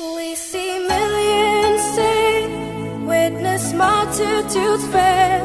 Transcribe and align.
We 0.00 0.36
see 0.36 0.78
millions 0.78 1.82
sing, 1.96 3.04
witness 3.04 3.72
multitudes 3.72 4.86
fail, 4.92 5.44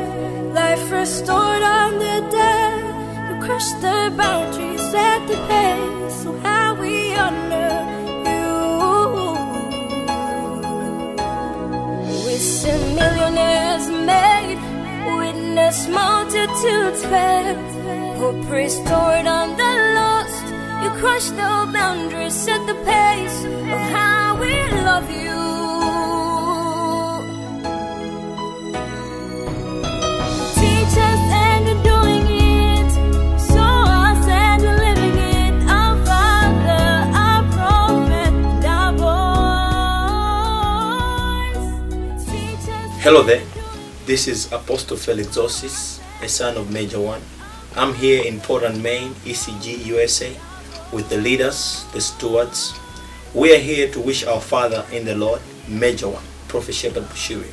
life 0.54 0.92
restored 0.92 1.64
on 1.64 1.98
the 1.98 2.22
dead. 2.30 2.84
You 3.30 3.42
crush 3.44 3.72
the 3.82 4.14
boundaries, 4.16 4.80
set 4.92 5.28
the 5.28 5.38
pace. 5.48 6.22
So 6.22 6.38
how 6.44 6.76
we 6.76 7.16
honor 7.16 7.74
you. 8.30 8.46
We 12.28 12.36
see 12.36 12.78
millionaires 12.94 13.90
made, 13.90 14.60
witness 15.18 15.88
multitudes 15.88 17.04
fail, 17.06 17.56
hope 18.20 18.48
restored 18.52 19.26
on 19.26 19.58
the 19.58 19.74
lost. 19.96 20.46
You 20.84 20.90
crush 21.02 21.30
the 21.30 21.72
boundaries, 21.74 22.36
set 22.36 22.68
the 22.68 22.76
pace 22.86 23.46
of 23.46 23.80
how 23.96 24.23
we 25.02 25.16
you. 25.26 25.42
Teach 30.54 30.96
us 31.02 31.22
and 31.34 31.66
you're 31.66 31.82
doing 31.82 32.26
it. 32.30 32.92
Show 33.42 33.74
us 33.90 34.22
and 34.28 34.62
we're 34.62 34.78
living 34.78 35.18
it. 35.18 35.54
Our 35.68 35.98
Father, 36.06 37.10
our 37.18 37.42
prophet, 37.58 38.34
our 38.70 38.94
voice. 40.62 41.66
Teach 42.30 42.70
us. 42.70 42.90
Hello 43.02 43.24
there. 43.24 43.42
This 44.06 44.28
is 44.28 44.52
Apostle 44.52 44.98
Felix 44.98 45.36
Osis, 45.38 46.00
a 46.22 46.28
son 46.30 46.56
of 46.56 46.70
Major 46.72 47.00
One. 47.00 47.22
I'm 47.76 47.96
here 47.96 48.24
in 48.24 48.40
Portland, 48.40 48.84
Maine, 48.84 49.16
ECG 49.26 49.86
USA, 49.88 50.38
with 50.92 51.10
the 51.10 51.18
leaders, 51.18 51.86
the 51.94 52.02
stewards. 52.02 52.76
We 53.34 53.52
are 53.56 53.58
here 53.58 53.90
to 53.92 54.00
wish 54.00 54.24
our 54.26 54.40
father 54.40 54.86
in 54.92 55.06
the 55.06 55.16
Lord, 55.16 55.42
Major 55.68 56.08
One, 56.08 56.24
Prophet 56.48 56.76
Shepherd 56.76 57.06
Bushiri, 57.06 57.50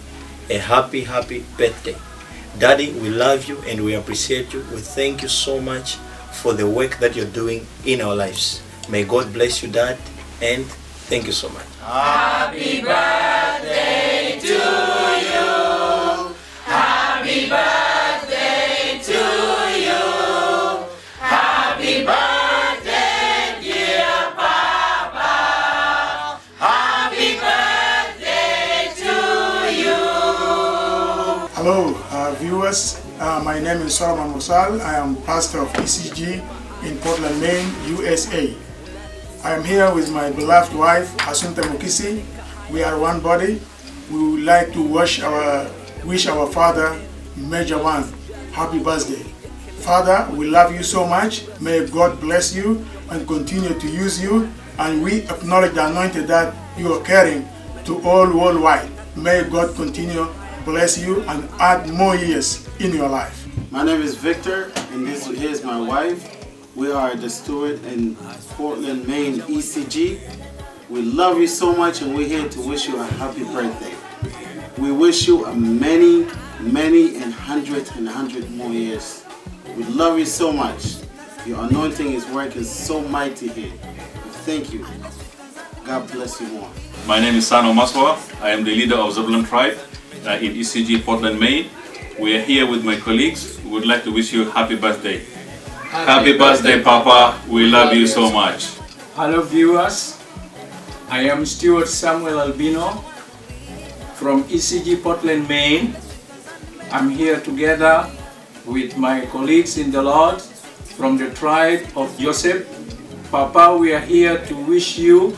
a 0.50 0.58
happy, 0.58 1.04
happy 1.04 1.42
birthday. 1.56 1.96
Daddy, 2.58 2.92
we 2.92 3.08
love 3.08 3.48
you 3.48 3.56
and 3.66 3.82
we 3.82 3.94
appreciate 3.94 4.52
you. 4.52 4.60
We 4.74 4.82
thank 4.82 5.22
you 5.22 5.28
so 5.28 5.58
much 5.58 5.96
for 6.32 6.52
the 6.52 6.68
work 6.68 6.98
that 6.98 7.16
you're 7.16 7.32
doing 7.32 7.66
in 7.86 8.02
our 8.02 8.14
lives. 8.14 8.60
May 8.90 9.04
God 9.04 9.32
bless 9.32 9.62
you, 9.62 9.70
Dad, 9.70 9.96
and 10.42 10.66
thank 11.08 11.24
you 11.24 11.32
so 11.32 11.48
much. 11.48 11.64
Hello, 11.80 13.49
viewers. 32.70 33.00
Uh, 33.18 33.42
my 33.44 33.58
name 33.58 33.82
is 33.82 33.96
Solomon 33.96 34.32
Musal. 34.32 34.80
I 34.80 34.94
am 34.98 35.16
pastor 35.22 35.60
of 35.60 35.68
ECG 35.74 36.40
in 36.84 36.96
Portland, 36.98 37.40
Maine, 37.40 37.68
USA. 37.88 38.54
I 39.42 39.54
am 39.54 39.64
here 39.64 39.92
with 39.94 40.10
my 40.12 40.30
beloved 40.30 40.74
wife, 40.74 41.16
Asunta 41.18 41.62
Mukisi. 41.62 42.22
We 42.70 42.82
are 42.84 42.98
one 42.98 43.20
body. 43.20 43.60
We 44.10 44.18
would 44.30 44.42
like 44.44 44.72
to 44.72 44.82
wish 44.82 45.20
our, 45.20 45.68
wish 46.04 46.26
our 46.26 46.46
father, 46.46 47.00
Major 47.36 47.78
One, 47.82 48.04
happy 48.52 48.78
birthday. 48.78 49.22
Father, 49.82 50.28
we 50.36 50.46
love 50.46 50.72
you 50.74 50.82
so 50.82 51.06
much. 51.06 51.46
May 51.60 51.86
God 51.86 52.20
bless 52.20 52.54
you 52.54 52.84
and 53.10 53.26
continue 53.26 53.74
to 53.78 53.88
use 53.88 54.22
you. 54.22 54.48
And 54.78 55.02
we 55.02 55.22
acknowledge 55.28 55.74
the 55.74 55.86
anointing 55.86 56.26
that 56.26 56.54
you 56.78 56.92
are 56.92 57.02
carrying 57.02 57.48
to 57.84 58.00
all 58.02 58.26
worldwide. 58.30 58.88
May 59.16 59.42
God 59.48 59.74
continue 59.74 60.28
bless 60.64 60.98
you 60.98 61.22
and 61.22 61.48
add 61.58 61.88
more 61.90 62.14
years 62.16 62.68
in 62.78 62.92
your 62.92 63.08
life. 63.08 63.46
My 63.70 63.82
name 63.84 64.02
is 64.02 64.14
Victor, 64.14 64.72
and 64.92 65.06
this 65.06 65.26
here's 65.26 65.64
my 65.64 65.80
wife. 65.80 66.36
We 66.76 66.92
are 66.92 67.14
the 67.14 67.30
steward 67.30 67.84
in 67.86 68.16
Portland, 68.56 69.06
Maine, 69.06 69.40
ECG. 69.42 70.20
We 70.88 71.02
love 71.02 71.38
you 71.38 71.46
so 71.46 71.74
much, 71.74 72.02
and 72.02 72.14
we're 72.14 72.28
here 72.28 72.48
to 72.48 72.60
wish 72.60 72.88
you 72.88 73.00
a 73.00 73.04
happy 73.04 73.44
birthday. 73.44 73.94
We 74.78 74.92
wish 74.92 75.26
you 75.26 75.46
a 75.46 75.54
many, 75.54 76.26
many, 76.60 77.16
and 77.22 77.32
hundred 77.32 77.90
and 77.96 78.08
hundred 78.08 78.50
more 78.50 78.70
years. 78.70 79.24
We 79.76 79.84
love 79.84 80.18
you 80.18 80.26
so 80.26 80.52
much. 80.52 80.96
Your 81.46 81.64
anointing 81.64 82.12
is 82.12 82.26
working 82.26 82.64
so 82.64 83.00
mighty 83.02 83.48
here. 83.48 83.72
Thank 84.44 84.72
you. 84.72 84.86
God 85.84 86.10
bless 86.12 86.40
you 86.40 86.48
more. 86.48 86.70
My 87.06 87.18
name 87.18 87.36
is 87.36 87.46
Sano 87.46 87.72
Maswa. 87.72 88.18
I 88.42 88.50
am 88.50 88.64
the 88.64 88.74
leader 88.74 88.96
of 88.96 89.14
Zebulon 89.14 89.44
tribe 89.44 89.78
uh, 90.26 90.38
in 90.40 90.52
ECG 90.54 91.04
Portland, 91.04 91.38
Maine. 91.40 91.70
We 92.18 92.36
are 92.36 92.42
here 92.42 92.68
with 92.68 92.84
my 92.84 92.96
colleagues. 92.96 93.58
We 93.64 93.70
would 93.70 93.86
like 93.86 94.04
to 94.04 94.12
wish 94.12 94.32
you 94.32 94.48
a 94.48 94.50
happy 94.50 94.76
birthday. 94.76 95.24
Happy, 95.90 96.36
birthday, 96.36 96.82
Papa. 96.82 97.40
We 97.48 97.66
love 97.66 97.92
you 97.94 98.06
so 98.06 98.30
much. 98.30 98.76
Hello 99.14 99.42
viewers, 99.42 100.22
I 101.08 101.26
am 101.28 101.44
Stuart 101.44 101.88
Samuel 101.88 102.40
Albino 102.40 103.02
from 104.14 104.44
ECG 104.44 105.02
Portland, 105.02 105.48
Maine. 105.48 105.96
I'm 106.92 107.10
here 107.10 107.40
together 107.40 108.06
with 108.66 108.96
my 108.96 109.26
colleagues 109.26 109.78
in 109.78 109.90
the 109.90 110.02
Lord 110.02 110.40
from 110.94 111.16
the 111.16 111.30
tribe 111.34 111.86
of 111.96 112.12
Joseph. 112.18 112.68
Papa, 113.30 113.76
we 113.76 113.94
are 113.94 114.04
here 114.04 114.38
to 114.46 114.54
wish 114.66 114.98
you 114.98 115.36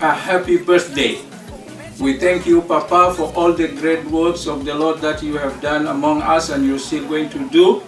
a 0.00 0.12
happy 0.12 0.56
birthday. 0.56 1.29
We 2.00 2.16
thank 2.16 2.46
you, 2.46 2.62
Papa, 2.62 3.12
for 3.12 3.28
all 3.36 3.52
the 3.52 3.68
great 3.68 4.02
works 4.08 4.46
of 4.48 4.64
the 4.64 4.72
Lord 4.74 5.04
that 5.04 5.22
you 5.22 5.36
have 5.36 5.60
done 5.60 5.86
among 5.86 6.22
us 6.22 6.48
and 6.48 6.64
you're 6.64 6.80
still 6.80 7.06
going 7.06 7.28
to 7.28 7.44
do. 7.50 7.82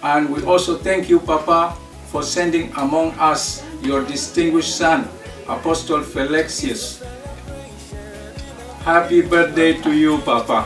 And 0.00 0.30
we 0.30 0.44
also 0.46 0.78
thank 0.78 1.10
you, 1.10 1.18
Papa, 1.18 1.74
for 2.06 2.22
sending 2.22 2.70
among 2.78 3.18
us 3.18 3.66
your 3.82 4.04
distinguished 4.06 4.76
son, 4.78 5.08
Apostle 5.48 6.06
Felixius. 6.06 7.02
Happy 8.86 9.22
birthday 9.22 9.74
to 9.82 9.90
you, 9.90 10.18
Papa. 10.22 10.62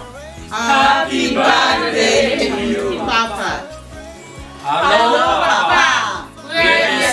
Happy 0.52 1.32
birthday 1.32 2.44
to 2.44 2.60
you, 2.60 2.98
Papa. 3.08 3.72
Hello, 4.60 5.16
Papa. 5.16 6.01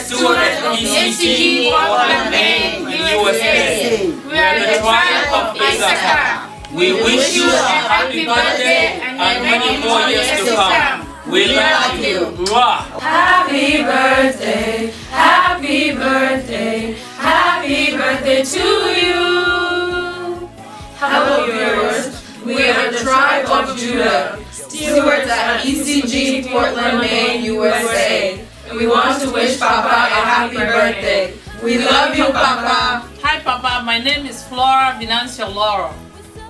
We're 0.09 0.17
the 0.17 0.25
students 0.25 0.65
of 0.65 0.73
ECG 0.73 1.69
Portland, 1.69 2.31
Maine, 2.31 2.81
USA. 2.89 4.07
We're 4.25 4.57
the 4.57 4.79
tribe 4.81 5.29
of 5.37 5.55
Issachar. 5.61 6.49
We 6.73 6.93
wish 6.93 7.35
you 7.35 7.43
a 7.45 7.57
happy 7.61 8.25
birthday 8.25 8.97
and 9.05 9.43
many 9.43 9.77
more 9.85 10.01
years 10.09 10.49
to 10.49 10.55
come. 10.55 11.05
We 11.31 11.53
love 11.55 11.99
you. 11.99 12.25
Mwah. 12.43 12.99
Happy 12.99 13.83
birthday, 13.83 14.91
happy 15.11 15.91
birthday, 15.93 16.93
happy 17.17 17.95
birthday 17.95 18.43
to 18.43 18.65
you. 19.05 20.49
Hello 20.97 21.45
viewers, 21.45 22.25
we 22.43 22.67
are 22.67 22.91
the 22.91 22.97
tribe 22.97 23.45
of 23.45 23.77
Judah, 23.77 24.39
stewards 24.49 25.29
at 25.29 25.61
ECG 25.61 26.49
Portland, 26.49 26.99
Maine, 27.01 27.43
USA. 27.43 28.48
We 28.75 28.85
want 28.85 29.19
to 29.21 29.31
wish 29.31 29.59
Papa 29.59 29.87
a 29.87 30.21
happy 30.25 30.57
birthday. 30.57 31.33
We 31.63 31.79
love 31.79 32.15
you, 32.15 32.25
Papa. 32.25 33.07
Hi, 33.23 33.39
Papa. 33.39 33.83
My 33.83 33.97
name 33.97 34.27
is 34.27 34.43
Flora 34.43 34.95
Venancio 34.99 35.53
Loro. 35.53 35.91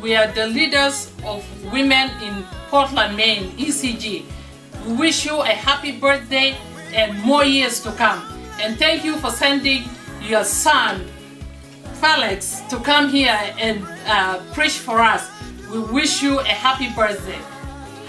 We 0.01 0.15
are 0.15 0.27
the 0.27 0.47
leaders 0.47 1.11
of 1.23 1.45
women 1.71 2.11
in 2.21 2.43
Portland, 2.67 3.15
Maine, 3.15 3.51
ECG. 3.57 4.25
We 4.85 4.93
wish 4.93 5.25
you 5.25 5.39
a 5.41 5.45
happy 5.45 5.97
birthday 5.97 6.57
and 6.93 7.17
more 7.23 7.45
years 7.45 7.79
to 7.83 7.91
come. 7.93 8.21
And 8.59 8.77
thank 8.77 9.05
you 9.05 9.15
for 9.17 9.29
sending 9.29 9.83
your 10.21 10.43
son, 10.43 11.07
Felix, 12.01 12.61
to 12.69 12.79
come 12.79 13.09
here 13.09 13.39
and 13.57 13.85
uh, 14.05 14.41
preach 14.53 14.79
for 14.79 14.99
us. 14.99 15.29
We 15.71 15.79
wish 15.79 16.21
you 16.21 16.39
a 16.39 16.43
happy 16.43 16.89
birthday. 16.93 17.39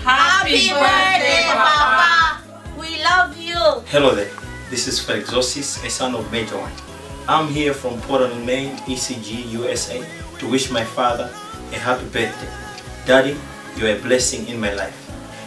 Happy 0.02 0.70
birthday, 0.70 1.44
Papa. 1.46 2.39
We 2.80 3.04
love 3.04 3.36
you. 3.36 3.60
Hello 3.92 4.14
there. 4.14 4.30
This 4.70 4.88
is 4.88 4.98
Felix 4.98 5.28
Zosis, 5.30 5.84
a 5.84 5.90
son 5.90 6.14
of 6.14 6.32
Major 6.32 6.56
One. 6.56 6.72
I'm 7.28 7.46
here 7.52 7.74
from 7.74 8.00
Portland, 8.00 8.46
Maine, 8.46 8.74
ECG, 8.88 9.52
USA, 9.52 10.02
to 10.38 10.48
wish 10.48 10.70
my 10.70 10.82
father 10.82 11.28
a 11.72 11.76
happy 11.76 12.04
birthday. 12.04 12.48
Daddy, 13.04 13.36
you're 13.76 13.94
a 13.94 14.00
blessing 14.00 14.48
in 14.48 14.58
my 14.58 14.72
life. 14.72 14.96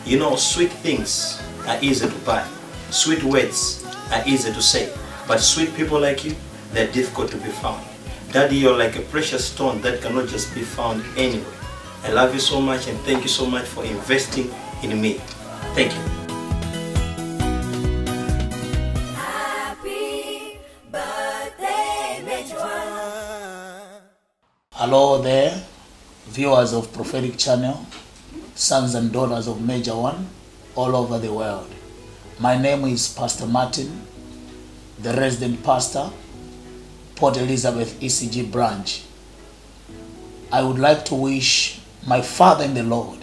You 0.06 0.19
know, 0.19 0.35
sweet 0.35 0.71
things 0.85 1.41
are 1.65 1.80
easy 1.81 2.07
to 2.07 2.19
buy. 2.19 2.45
Sweet 2.91 3.24
words 3.24 3.83
are 4.12 4.21
easy 4.27 4.53
to 4.53 4.62
say. 4.62 4.94
But 5.27 5.39
sweet 5.39 5.74
people 5.74 6.00
like 6.00 6.24
you, 6.24 6.35
they're 6.71 6.91
difficult 6.91 7.31
to 7.31 7.38
be 7.38 7.50
found. 7.50 7.83
Daddy, 8.31 8.57
you're 8.57 8.77
like 8.77 8.95
a 8.95 9.01
precious 9.09 9.45
stone 9.45 9.81
that 9.81 10.01
cannot 10.03 10.30
just 10.30 10.53
be 10.53 10.62
found 10.62 11.03
anywhere. 11.18 11.57
I 12.03 12.12
love 12.12 12.31
you 12.35 12.39
so 12.39 12.62
much 12.62 12.88
and 12.88 13.00
thank 13.00 13.24
you 13.24 13.30
so 13.30 13.47
much 13.47 13.65
for 13.65 13.83
investing 13.83 14.53
in 14.83 15.01
me. 15.01 15.13
Thank 15.74 15.95
you. 15.95 16.23
Hello 24.85 25.21
there, 25.21 25.63
viewers 26.25 26.74
of 26.74 26.91
Prophetic 26.91 27.38
Channel, 27.38 27.85
sons 28.53 28.95
and 28.95 29.13
daughters 29.13 29.47
of 29.47 29.62
Major 29.62 29.95
One, 29.95 30.27
all 30.75 30.94
over 30.97 31.18
the 31.19 31.31
world. 31.31 31.74
My 32.38 32.57
name 32.62 32.83
is 32.83 33.07
Pastor 33.07 33.45
Martin, 33.45 34.06
the 35.00 35.13
resident 35.13 35.63
pastor, 35.63 36.09
Port 37.15 37.38
Elizabeth 37.38 37.97
ECG 38.01 38.51
branch. 38.51 39.03
I 40.51 40.62
would 40.62 40.80
like 40.80 41.06
to 41.06 41.15
wish 41.15 41.80
my 42.06 42.21
father 42.21 42.65
in 42.65 42.74
the 42.74 42.83
Lord, 42.83 43.19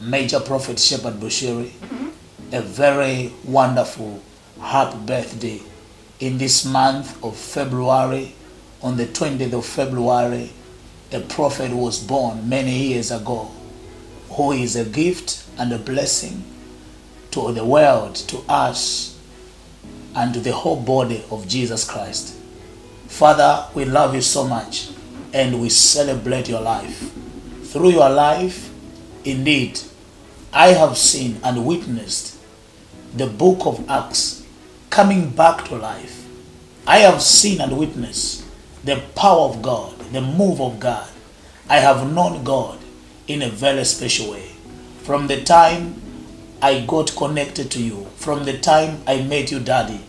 Major 0.00 0.38
Prophet 0.38 0.78
Shepherd 0.78 1.14
Bushiri, 1.14 1.72
a 2.52 2.62
very 2.62 3.32
wonderful 3.44 4.22
happy 4.60 4.98
birthday 4.98 5.60
in 6.20 6.38
this 6.38 6.64
month 6.64 7.20
of 7.24 7.36
February. 7.36 8.36
On 8.80 8.96
the 8.96 9.06
20th 9.06 9.54
of 9.54 9.66
February, 9.66 10.52
a 11.12 11.20
prophet 11.20 11.72
was 11.72 11.98
born 12.02 12.48
many 12.48 12.88
years 12.88 13.10
ago 13.10 13.50
who 14.30 14.52
is 14.52 14.76
a 14.76 14.84
gift 14.84 15.44
and 15.58 15.72
a 15.72 15.78
blessing 15.78 16.44
to 17.30 17.52
the 17.52 17.64
world, 17.64 18.14
to 18.14 18.38
us, 18.48 19.18
and 20.14 20.34
to 20.34 20.40
the 20.40 20.52
whole 20.52 20.80
body 20.80 21.24
of 21.30 21.48
Jesus 21.48 21.88
Christ. 21.88 22.34
Father, 23.06 23.66
we 23.74 23.84
love 23.84 24.14
you 24.14 24.20
so 24.20 24.44
much 24.46 24.90
and 25.32 25.60
we 25.60 25.68
celebrate 25.68 26.48
your 26.48 26.60
life. 26.60 27.12
Through 27.64 27.90
your 27.90 28.10
life, 28.10 28.72
indeed, 29.24 29.80
I 30.52 30.68
have 30.68 30.96
seen 30.96 31.40
and 31.44 31.66
witnessed 31.66 32.38
the 33.14 33.26
book 33.26 33.66
of 33.66 33.88
Acts 33.88 34.46
coming 34.90 35.30
back 35.30 35.64
to 35.66 35.76
life. 35.76 36.26
I 36.86 36.98
have 36.98 37.22
seen 37.22 37.60
and 37.60 37.76
witnessed 37.76 38.44
the 38.84 39.02
power 39.14 39.48
of 39.48 39.60
God, 39.60 39.94
the 40.12 40.20
move 40.20 40.60
of 40.60 40.80
God. 40.80 41.08
I 41.68 41.78
have 41.78 42.12
known 42.12 42.44
God 42.44 42.78
in 43.26 43.42
a 43.42 43.48
very 43.50 43.84
special 43.84 44.32
way. 44.32 44.52
From 45.02 45.26
the 45.26 45.42
time 45.42 46.00
I 46.62 46.80
got 46.86 47.14
connected 47.14 47.70
to 47.72 47.82
you, 47.82 48.06
from 48.16 48.44
the 48.44 48.58
time 48.58 49.02
I 49.06 49.22
met 49.22 49.50
you, 49.50 49.60
Daddy, 49.60 50.00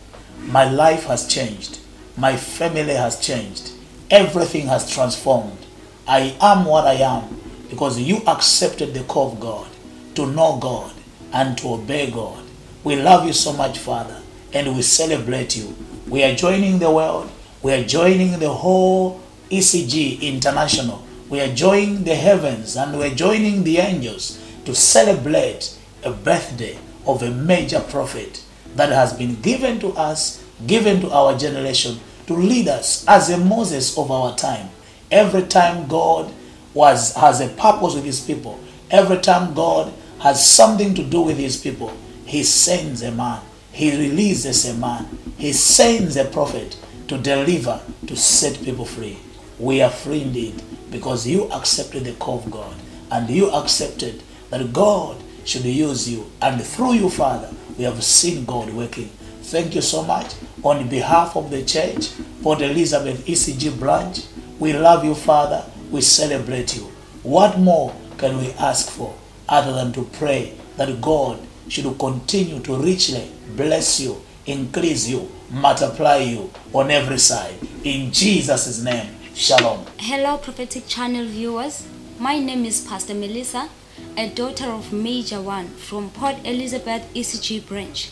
my 0.46 0.69
life 0.69 1.04
has 1.06 1.28
changed. 1.28 1.80
My 2.18 2.36
family 2.38 2.94
has 2.96 3.19
changed. 3.19 3.72
Everything 4.10 4.68
has 4.68 4.90
transformed. 4.90 5.66
I 6.07 6.36
am 6.42 6.66
what 6.66 6.88
I 6.88 6.94
am 6.95 7.40
because 7.69 8.00
you 8.00 8.18
accepted 8.25 8.94
the 8.94 9.04
call 9.04 9.34
of 9.34 9.40
God 9.40 9.68
to 10.16 10.25
know 10.25 10.57
God 10.57 10.92
and 11.31 11.57
to 11.60 11.74
obey 11.75 12.10
God. 12.10 12.44
We 12.84 12.95
love 12.95 13.25
you 13.25 13.34
so 13.34 13.54
much, 13.54 13.78
Father, 13.78 14.22
and 14.54 14.75
we 14.75 14.81
celebrate 14.81 15.56
you. 15.56 15.75
We 16.07 16.24
are 16.24 16.34
joining 16.34 16.80
the 16.80 16.90
world. 16.90 17.30
We 17.62 17.74
are 17.74 17.84
joining 17.84 18.40
the 18.40 18.52
whole 18.52 19.22
ECG 19.50 20.22
International. 20.22 21.04
We 21.28 21.40
are 21.42 21.54
joining 21.54 22.04
the 22.04 22.16
heavens 22.16 22.75
and 22.75 22.98
we 22.98 23.06
are 23.06 23.16
joining 23.16 23.63
the 23.63 23.78
angels 23.80 24.40
to 24.66 24.75
celebrate 24.75 25.75
a 26.04 26.12
birthday 26.12 26.78
of 27.06 27.24
a 27.24 27.31
major 27.31 27.80
prophet 27.80 28.44
that 28.75 28.90
has 28.92 29.13
been 29.13 29.42
given 29.42 29.80
to 29.80 29.90
us, 29.94 30.44
given 30.68 31.01
to 31.01 31.10
our 31.12 31.36
generation 31.38 32.00
to 32.28 32.36
lead 32.36 32.68
us 32.68 33.04
as 33.07 33.31
a 33.31 33.38
Moses 33.38 33.98
of 33.98 34.12
our 34.12 34.36
time. 34.36 34.69
Every 35.12 35.44
time 35.44 35.88
God 35.88 36.31
was 36.75 37.16
has 37.16 37.42
a 37.42 37.50
purpose 37.50 37.95
with 37.95 38.06
his 38.06 38.19
people, 38.22 38.60
every 38.92 39.18
time 39.18 39.56
God 39.56 39.92
has 40.19 40.48
something 40.48 40.94
to 40.94 41.04
do 41.04 41.22
with 41.22 41.38
his 41.38 41.57
people, 41.57 41.92
he 42.25 42.44
sends 42.44 43.02
a 43.02 43.12
man. 43.12 43.42
He 43.72 43.98
releases 43.98 44.69
a 44.69 44.75
man. 44.75 45.07
He 45.38 45.54
sends 45.54 46.18
a 46.18 46.25
prophet 46.25 46.78
to 47.07 47.18
deliver, 47.18 47.81
to 48.06 48.16
set 48.16 48.62
people 48.63 48.86
free. 48.86 49.18
We 49.60 49.82
are 49.82 49.90
free 49.90 50.22
indeed 50.22 50.62
because 50.90 51.28
you 51.28 51.52
accepted 51.52 52.06
the 52.06 52.14
call 52.14 52.40
of 52.40 52.50
God 52.50 52.74
and 53.12 53.30
you 53.30 53.52
accepted 53.52 54.24
that 54.50 54.72
God 54.72 55.22
should 55.46 55.66
use 55.66 56.10
you. 56.10 56.32
And 56.42 56.62
through 56.62 56.94
you, 56.94 57.10
Father, 57.10 57.52
we 57.78 57.84
have 57.84 58.04
seen 58.04 58.46
God 58.46 58.72
working. 58.74 59.10
Thank 59.44 59.76
you 59.76 59.82
so 59.82 60.04
much. 60.04 60.34
On 60.64 60.88
behalf 60.88 61.36
of 61.36 61.50
the 61.50 61.64
church, 61.64 62.12
Port 62.42 62.62
Elizabeth 62.62 63.26
ECG 63.26 63.78
branch, 63.80 64.22
we 64.60 64.74
love 64.74 65.04
you, 65.04 65.16
Father. 65.16 65.66
We 65.92 66.02
celebrate 66.02 66.76
you. 66.76 66.84
What 67.24 67.58
more 67.60 67.94
can 68.18 68.38
we 68.38 68.52
ask 68.54 68.90
for 68.90 69.14
other 69.48 69.74
than 69.74 69.92
to 69.94 70.04
pray 70.14 70.54
that 70.78 71.02
God 71.02 71.40
should 71.68 71.98
continue 72.00 72.60
to 72.62 72.78
richly 72.78 73.30
bless 73.56 74.00
you, 74.00 74.22
increase 74.46 75.08
you, 75.08 75.30
multiply 75.52 76.18
you 76.18 76.50
on 76.74 76.92
every 76.92 77.18
side. 77.18 77.56
In 77.84 78.12
Jesus' 78.12 78.84
name, 78.84 79.16
shalom. 79.40 79.86
Hello, 80.00 80.38
Prophetic 80.38 80.86
Channel 80.86 81.26
viewers. 81.26 81.88
My 82.20 82.40
name 82.40 82.66
is 82.66 82.86
Pastor 82.86 83.14
Melissa, 83.14 83.70
a 84.18 84.28
daughter 84.28 84.66
of 84.66 84.92
Major 84.92 85.42
One 85.42 85.70
from 85.70 86.10
Port 86.10 86.36
Elizabeth 86.44 87.10
ECG 87.14 87.66
branch. 87.66 88.12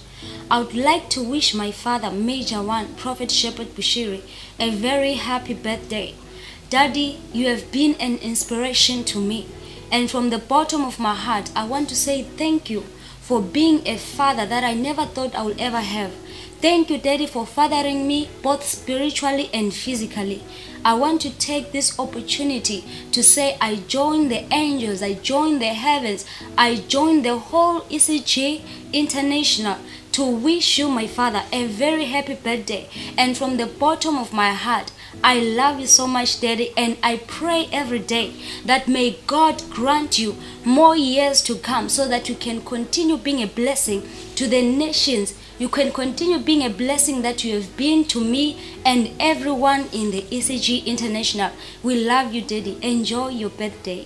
I 0.50 0.60
would 0.60 0.74
like 0.74 1.10
to 1.10 1.22
wish 1.22 1.54
my 1.54 1.72
father, 1.72 2.12
Major 2.12 2.64
One, 2.64 2.96
Prophet 2.96 3.30
Shepherd 3.30 3.76
Bushiri, 3.76 4.22
a 4.58 4.70
very 4.70 5.16
happy 5.16 5.54
birthday. 5.54 6.16
Daddy, 6.70 7.20
you 7.34 7.48
have 7.48 7.74
been 7.74 7.96
an 7.96 8.20
inspiration 8.20 9.04
to 9.04 9.20
me. 9.20 9.50
And 9.92 10.10
from 10.10 10.30
the 10.30 10.38
bottom 10.40 10.86
of 10.86 10.98
my 10.98 11.14
heart, 11.14 11.52
I 11.54 11.68
want 11.68 11.90
to 11.90 11.96
say 11.96 12.24
thank 12.24 12.70
you 12.70 12.86
for 13.20 13.42
being 13.42 13.86
a 13.86 13.98
father 13.98 14.46
that 14.46 14.64
I 14.64 14.74
never 14.74 15.04
thought 15.06 15.36
I 15.36 15.44
would 15.44 15.60
ever 15.60 15.82
have. 15.82 16.14
Thank 16.62 16.90
you, 16.90 16.98
Daddy, 16.98 17.28
for 17.28 17.46
fathering 17.46 18.08
me 18.08 18.30
both 18.42 18.64
spiritually 18.64 19.50
and 19.54 19.74
physically. 19.74 20.42
I 20.88 20.94
want 20.94 21.20
to 21.24 21.38
take 21.38 21.74
this 21.74 22.00
opportunity 22.00 22.86
to 23.12 23.22
say 23.22 23.58
I 23.60 23.76
join 23.76 24.30
the 24.30 24.46
angels, 24.54 25.02
I 25.02 25.16
join 25.16 25.60
the 25.60 25.74
heavens, 25.74 26.26
I 26.58 26.78
join 26.78 27.24
the 27.24 27.38
whole 27.38 27.82
ECG 27.82 28.62
International 28.94 29.80
to 30.14 30.26
wish 30.26 30.80
you, 30.80 30.88
my 30.88 31.06
father, 31.06 31.44
a 31.52 31.68
very 31.68 32.06
happy 32.06 32.36
birthday. 32.36 32.88
And 33.18 33.38
from 33.38 33.58
the 33.58 33.66
bottom 33.66 34.18
of 34.18 34.32
my 34.32 34.54
heart, 34.54 34.94
I 35.22 35.40
love 35.42 35.82
you 35.82 35.88
so 35.88 36.08
much, 36.08 36.40
Daddy, 36.40 36.72
and 36.78 36.98
I 37.04 37.18
pray 37.18 37.68
every 37.74 38.00
day 38.00 38.32
that 38.64 38.88
may 38.88 39.18
God 39.28 39.62
grant 39.70 40.18
you 40.18 40.38
more 40.64 40.96
years 40.96 41.42
to 41.44 41.56
come 41.56 41.90
so 41.90 42.08
that 42.08 42.30
you 42.30 42.36
can 42.36 42.62
continue 42.64 43.18
being 43.18 43.44
a 43.44 43.48
blessing 43.48 44.08
to 44.36 44.48
the 44.48 44.62
nations. 44.62 45.34
You 45.60 45.70
can 45.70 45.92
continue 45.92 46.38
being 46.38 46.64
a 46.64 46.70
blessing 46.70 47.24
that 47.24 47.44
you 47.44 47.56
have 47.56 47.76
been 47.76 48.06
to 48.10 48.22
me 48.22 48.58
and 48.86 49.10
everyone 49.20 49.88
in 49.92 50.12
the 50.12 50.22
ECG 50.30 50.86
International. 50.86 51.50
We 51.82 52.06
love 52.06 52.32
you, 52.32 52.42
Daddy. 52.44 52.78
Enjoy 52.84 53.30
your 53.30 53.50
birthday. 53.50 54.06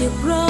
You 0.00 0.08
brought 0.22 0.49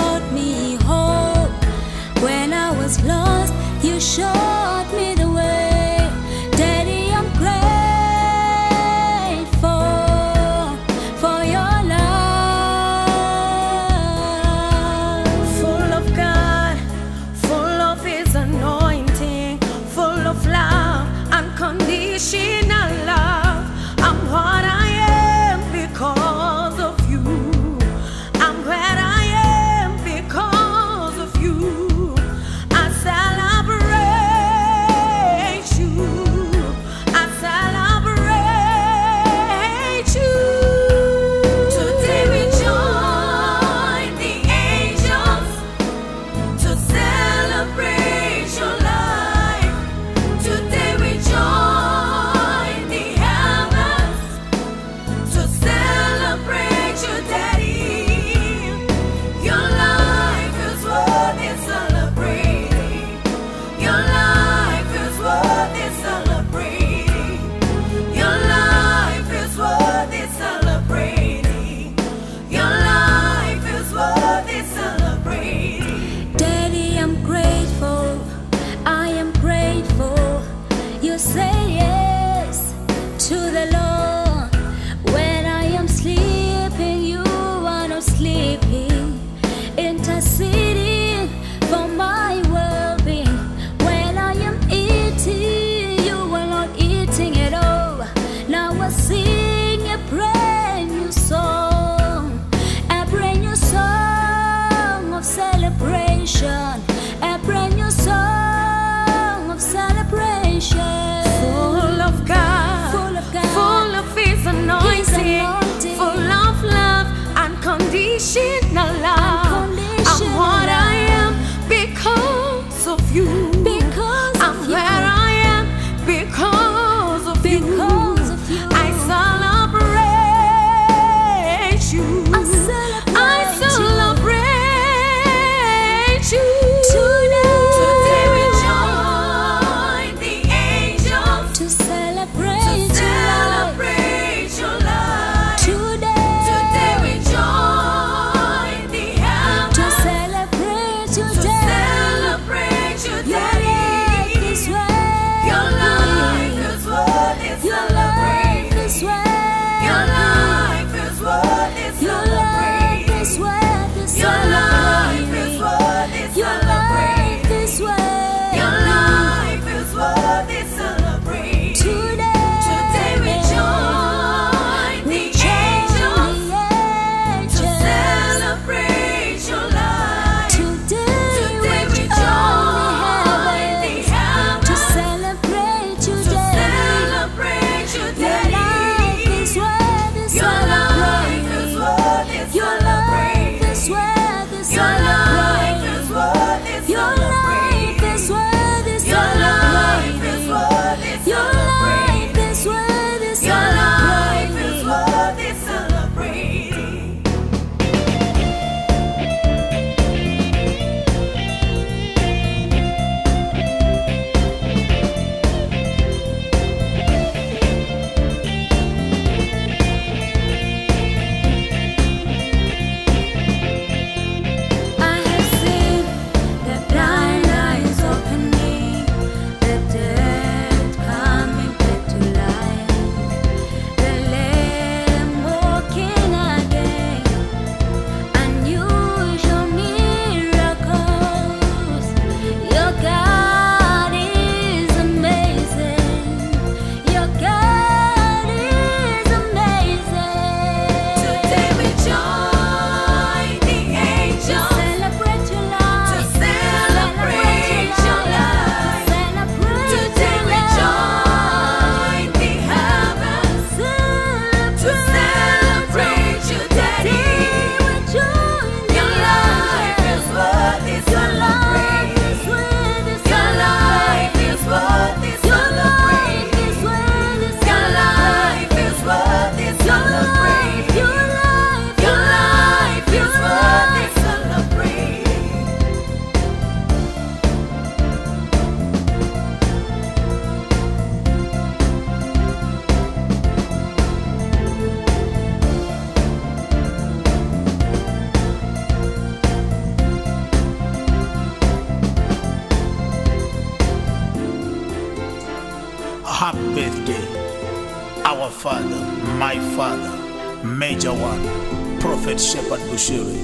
Prophet 312.30 312.46
Shepherd 312.46 312.80
Bushiri. 312.90 313.38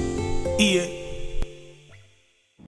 Iye 0.58 1.05